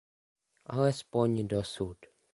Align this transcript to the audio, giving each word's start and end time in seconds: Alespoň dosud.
Alespoň 0.65 1.47
dosud. 1.47 1.97